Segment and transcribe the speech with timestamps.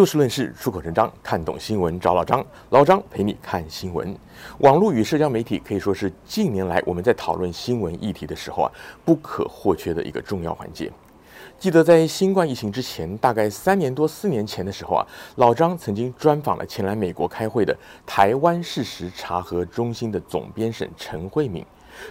[0.00, 4.16] 就事论事，出口成章，看懂新闻找老张，老张陪你看新闻。
[4.60, 8.72] 网络与社交媒体可以说是近年来我们在讨论新闻议题的时候啊，
[9.04, 10.90] 不可或缺的一个重要环节。
[11.58, 15.06] 记得在新冠疫情之前，大概三年多四年前的时候啊，
[15.36, 17.76] 老张曾经专访了前来美国开会的
[18.06, 21.62] 台湾事实查核中心的总编审陈慧敏。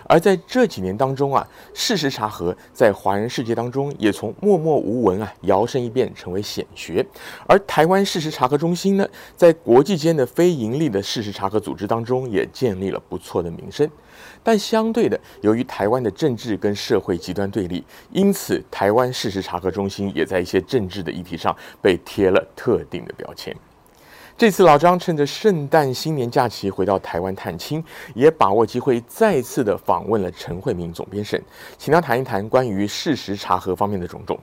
[0.06, 7.06] 而在这几年当中啊，事实查核在华人世界当中也从默默无闻啊，摇身一变成为显学。
[7.48, 13.90] 而台湾事实查核中心呢，在国际间的非盈利的事实查核组织当中，也建立了不错的名声。
[14.44, 23.56] 但相对的，由于台湾的政治跟社会极端对立，因此台湾事实查核中心也在一些政治的议题上被贴了特定的标签。
[24.40, 27.84] 这次老张趁着圣诞新年假期回到台湾探亲，
[28.16, 31.44] 也把握机会再次的访问了陈慧敏总编审，
[31.78, 34.40] 请他谈一谈关于事实查核方面的种种。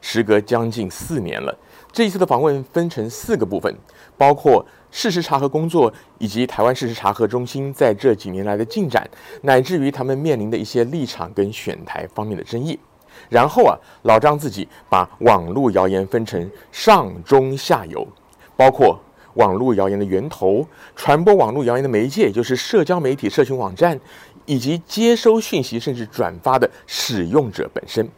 [0.00, 1.54] 时隔将近四年了，
[1.92, 3.76] 这一次的访问分成四个部分，
[4.16, 9.06] 包括事实查核工作以及台湾事实查核中心在这几年来的进展，
[9.42, 12.80] 乃至于他们面临的一些立场跟选台方面的争议。
[13.28, 18.08] 然后啊，老张自己把网络谣言分成上中下游，
[18.56, 18.98] 包括。
[19.38, 23.98] 网络谣言的源头、传播网络谣言的媒介，也就是社交媒体、社群网站，
[24.46, 28.08] 以及接收讯息甚至转发的使用者本身，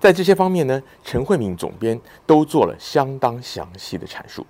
[0.00, 4.46] 在这些方面呢，陈慧敏总编都做了相当详细的阐述。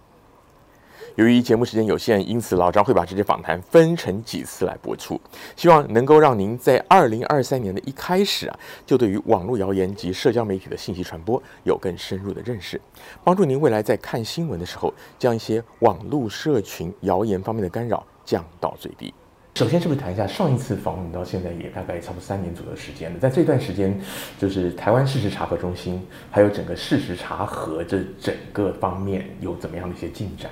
[1.17, 5.19] 由于节目时间有限，因此老张会把这些访谈分成几次来播出，
[5.57, 12.79] 希望能够让您在二零二三年的一开始啊，就对于网络谣言及社交媒体的信息传播有更深入的认识，
[13.25, 19.15] 帮助您未来在看新闻的时候，将一些网络社群谣言方面的干扰降到最低。
[19.55, 23.19] 首先，是不是谈一下上一次访问到现在也大概差不多三年左右的时间了？
[23.19, 23.99] 在这段时间，
[24.39, 30.51] 就是台湾事实查核中心还有整个事实查核这整个方面有怎么样的一些进展？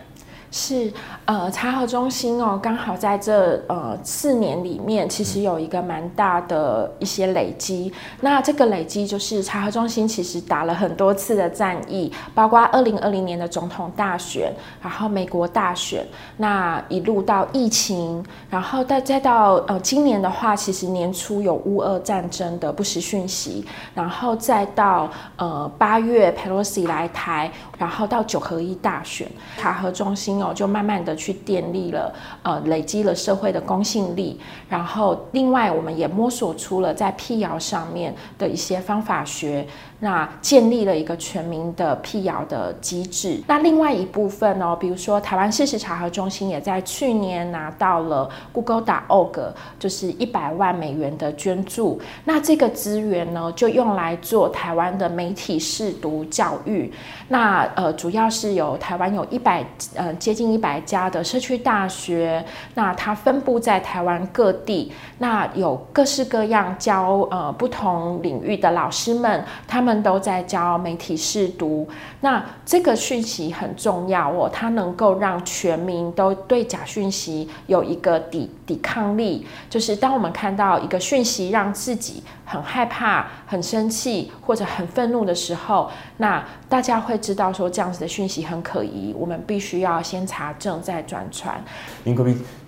[0.56, 0.92] 是，
[1.24, 7.92] 呃，查核中心哦，刚好在这呃四年里面，其实有一个蛮大的一些累积。
[8.20, 16.06] 那这个累积就是查核中心其实打了很多次的战役，包括二零二零年的总统大选，然后美国大选，
[16.36, 30.43] 那一路到疫情，然后再再到呃今年的话，其实年初有乌俄战争的不实讯息，然后再到呃八月佩洛西来台，然后到九合一大选，查核中心。
[30.52, 32.12] 就慢慢的去建立了，
[32.42, 34.38] 呃，累积了社会的公信力。
[34.68, 39.66] 然后，另外我们也摸索出了在辟谣上面的一些方法学。
[40.00, 43.40] 那建立了一个全民的辟谣的机制。
[43.46, 51.98] 那另外一部分呢，比如说台湾事实查核中心也在去年拿到了 Google.org，就是一百万美元的捐助。
[52.24, 56.92] 那这个资源呢，就用来做台湾的媒体识读教育。
[57.28, 64.92] 那呃，主要是有台湾有一百呃接近一百家的社区大学，那它分布在台湾各地。
[65.18, 70.04] 那有各式各样教呃不同领域的老师们，他们。
[70.04, 71.88] 都在教媒体识读，
[72.20, 79.46] 那这个讯息很重要哦，它能够让全民都对假讯息有一个抵抵抗力。
[79.70, 91.62] 就是当我们看到一个讯息让自己很害怕、很生气或者很愤怒的时候，那大家会知道说这样子的讯息很可疑，我们必须要先查证再转传。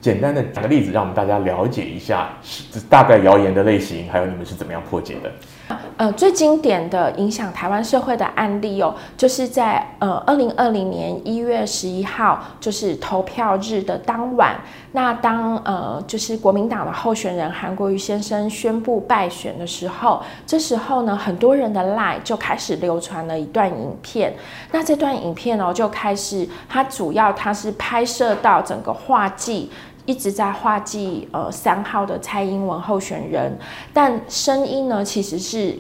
[0.07, 2.29] 简单的举个例子，让我们大家了解一下
[2.89, 5.33] 大概谣言的类型，还有你们是怎么样破解的？
[5.97, 14.55] 呃，最经典的影响台湾社会的案例哦，就是在呃二零二零年一月十一号，就是投票日的当晚。
[14.93, 24.33] 那当呃就是国民党的候选人韩国瑜先生宣布败选的时候，这时候呢，很多人的 lie 就开始流传了一段影片。
[24.71, 29.69] 那这段影片哦，就开始它主要它是拍摄到整个画技。
[30.07, 33.59] 一直在画记呃三号的蔡英文候选人，
[33.93, 35.79] 但声音呢其实是。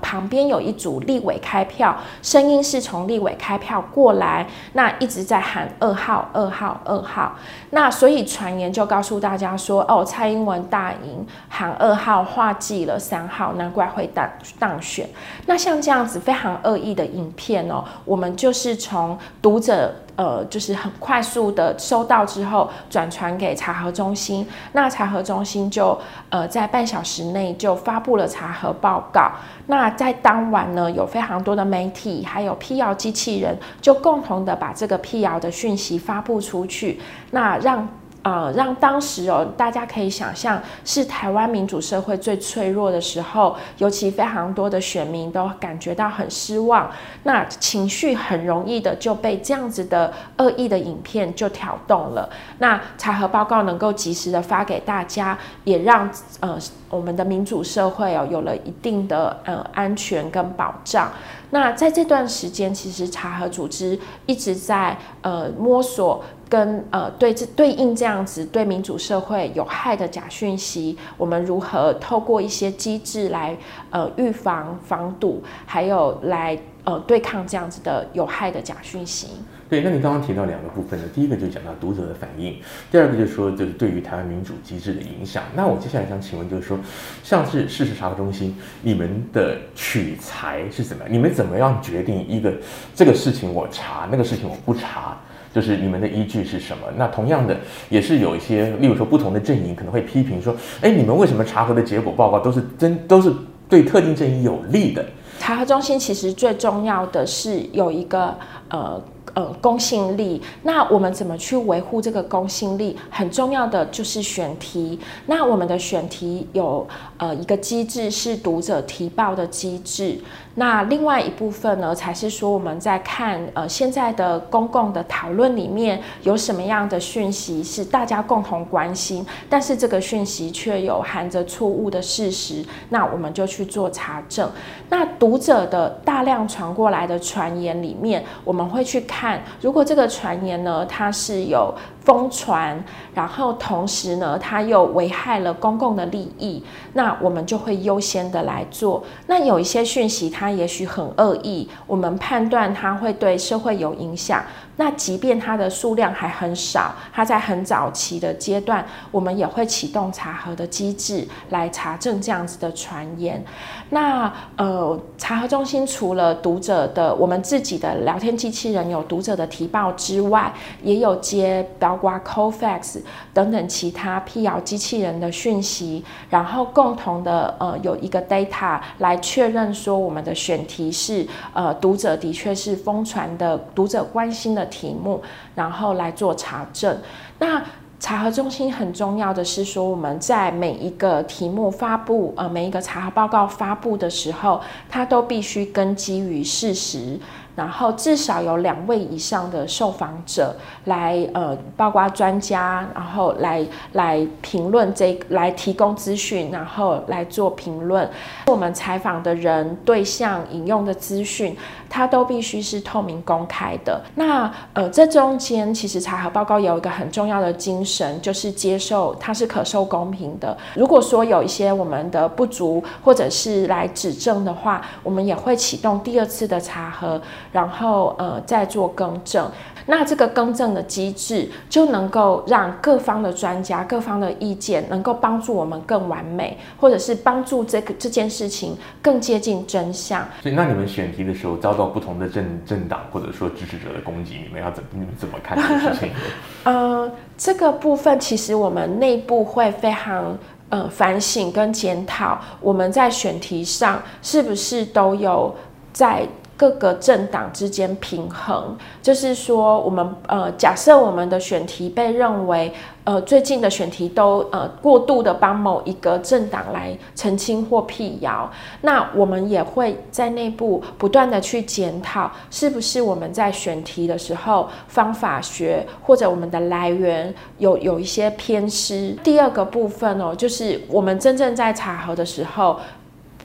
[0.00, 7.36] 旁边有一组立委开票，声音是从立委开票过来，那一直在喊二号、二号、二号。
[7.70, 15.06] 那所以传言就告诉大家说，哦，蔡英文大赢，喊二号，画记了三号，难怪会当当选。
[15.46, 25.96] 那像这样子非常恶意的影片哦，我们就是从读者呃，就是很快速的收到之后，转传给查核中心，那查核中心就
[26.30, 29.30] 呃在半小时内就发布了查核报告。
[29.66, 37.00] 那在当晚呢，有非常多的媒体，还有辟谣机器人，就共同的把这个辟谣的讯息发布出去，
[37.32, 37.86] 那让
[38.26, 46.90] 呃，让当时哦，大家可以想象是台湾民主社会最脆弱的时候，尤其非常多的选民都感觉到很失望，
[47.22, 52.28] 那情绪很容易的就被这样子的恶意的影片就挑动了。
[52.58, 56.58] 那查核报告能够及时的发给大家，也让呃
[56.90, 61.12] 我们的民主社会哦有了一定的呃安全跟保障。
[61.50, 63.96] 那在这段时间，其实查核组织
[64.26, 66.24] 一直在呃摸索。
[66.48, 73.56] 跟呃对这对应这样子对民主社会有害的假讯息，我们如何透过一些机制来
[73.90, 79.28] 呃预防防堵，还有来呃对抗这样子的有害的假讯息？
[79.68, 82.56] 对，那你刚刚提到两个部分呢，第一个就讲到读者的反应，
[82.88, 85.42] 第二个就是说就是对于台湾民主机制的影响。
[85.56, 86.78] 那我接下来想请问，就是说
[87.24, 91.12] 像是事实查核中心，你们的取材是怎么样？
[91.12, 92.52] 你们怎么样决定一个
[92.94, 95.18] 这个事情我查，那个事情我不查？
[95.56, 96.82] 就是你们的依据是什么？
[96.98, 97.56] 那同样的
[97.88, 103.32] 也是有一些，例如说不同的阵营可能会批评说，哎，你们为什么查核的结果报告都是真都是
[103.66, 105.02] 对特定阵营有利的？
[105.38, 108.36] 查核中心其实最重要的是有一个
[108.68, 109.02] 呃。
[109.36, 110.40] 呃，公信力。
[110.62, 112.96] 那我们怎么去维护这个公信力？
[113.10, 114.98] 很重要的就是选题。
[115.26, 116.88] 那我们的选题有
[117.18, 120.18] 呃一个机制是读者提报的机制。
[120.54, 134.50] 那另外一部分呢，才是说我们在看呃现在的公共的讨论里面有什么样的讯息是大家共同关心，但是这个讯息却有含着错误的事实，那我们就去做查证。
[134.88, 139.25] 那读者的大量传过来的传言里面，我们会去看。
[139.60, 141.74] 如果这个传言呢，它是有
[142.06, 142.82] 疯传，
[143.12, 146.62] 然后同时呢，它又危害了公共的利益，
[146.92, 149.02] 那我们就会优先的来做。
[149.26, 154.42] 那有一些讯息，它也许很恶意，我们判断它会对社会有影响。
[154.78, 163.42] 那即便它的数量还很少，它在很早期的阶段，我们也会启动查核的机制来查证这样子的传言。
[163.88, 173.02] 那呃，查核中心除了读者的我们自己的聊天机器人有读者的提报之外，也有接包括 c o f a x
[173.32, 185.22] 等等其他辟谣机器人的讯息，然后共同的呃有一个 data 来确认说我们的选题是呃读者的确是疯传的读者关心的题目，
[185.54, 186.98] 然后来做查证。
[187.38, 187.62] 那
[187.98, 194.60] 查核中心很重要的是说，我们在每一个题目发布，呃，每一个查核报告发布的时候，
[194.90, 197.18] 它都必须根基于事实。
[197.56, 200.54] 然后至少有两位以上的受访者
[200.84, 208.08] 来，呃，包括专家，然后来来评论这，来提供资讯，然后来做评论。
[208.46, 211.56] 我们采访的人、对象、引用的资讯，
[211.88, 214.00] 它都必须是透明公开的。
[214.14, 220.56] 那呃，这中间其实查核报告有一个很重要的精神，就是接受它是可受公平的。
[220.74, 227.18] 如果说有一些我们的不足，或者是来指正的话，我们也会启动第二次的查核。
[227.56, 229.50] 然后呃再做更正，
[229.86, 240.22] 那这个更正的机制就能够让各方的专家、各方的意见能够帮助我们更完美，或者是帮助这个这件事情更接近真相。
[240.42, 246.10] 所以，那你们选题的时候遭到不同的政政党或者说支持者的攻击，你们要怎你们怎么看这个事情？
[246.64, 250.36] 呃，这个部分其实我们内部会非常
[250.68, 255.54] 呃反省跟检讨，我们在选题上是不是都有
[255.94, 256.28] 在。
[256.56, 262.72] 各个政党之间平衡，就是说，我们呃，假设我们的选题被认为，
[263.04, 279.14] 呃，最近的选题都呃过度的帮某一个政党来澄清或辟谣，那我们也会在内部不断的去检讨，是不是我们在选题的时候方法学或者我们的来源有有一些偏失。
[279.22, 282.80] 第二个部分哦，就是我们真正在查核的时候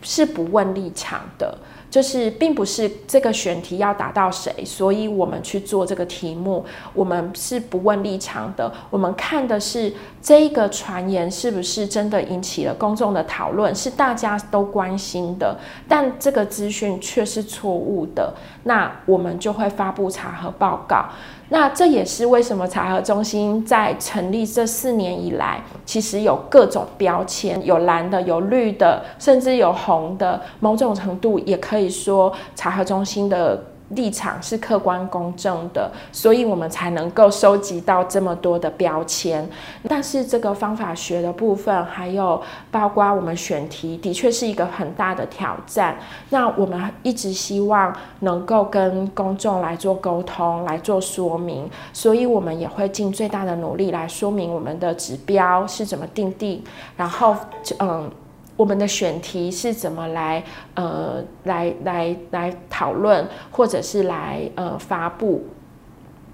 [0.01, 1.53] 是不问立场的。
[1.91, 8.71] 就是并不是这个选题要打到谁，所以我们去做这个题目，我们是不问立场的。
[8.89, 18.33] 我们看的是这个传言是不是真的引起了公众的讨论，是大家都关心的，但这个资讯却是错误的，
[18.63, 21.05] 那我们就会发布查核报告。
[21.53, 30.41] 那这也是为什么查核中心在成立这四年以来，其实有各种标签，有蓝的，有绿的，甚至有红的。
[30.61, 39.45] 某种程度也可以以说，查核中心的立场是客观公正的，所以我们才能够收集到这么多的标签。
[39.89, 45.97] 但是这个方法学的部分，还有包括我们选题，的确是一个很大的挑战。
[46.29, 56.63] 那我们一直希望能够跟公众来做沟通，来做说明，所以我们也会尽最大的努力来说明我们的指标是怎么定定，
[56.95, 57.35] 然后
[57.79, 58.09] 嗯。
[58.61, 60.43] 我们的选题是怎么来
[60.75, 65.41] 呃来来来讨论，或者是来呃发布？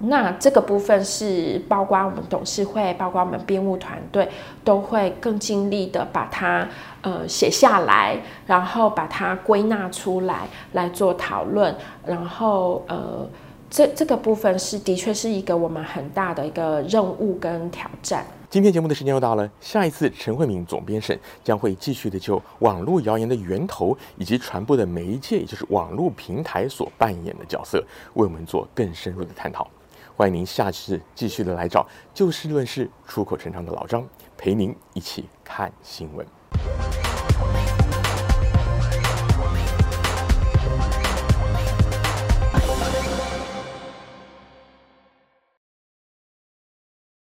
[0.00, 4.28] 那这个部分是包括我们董事会，包括我们编务团队
[4.62, 6.68] 都会更尽力的把它
[7.00, 11.74] 呃写下来，然后把它归纳出来来做讨论。
[12.04, 13.26] 然后呃
[13.70, 18.22] 这这个部分是的确是一个我们很大的一个任务跟挑战。
[18.50, 27.78] 今天节目的时间又到了，下一次陈慧敏总编审将会继续的就网络谣言的源头以及传播的媒介，也就是网络平台所扮演的角色，
[28.14, 29.68] 为我们做更深入的探讨。
[30.16, 36.37] 欢迎您下次继续的来找就事论事、出口成章的老张陪您一起看新闻。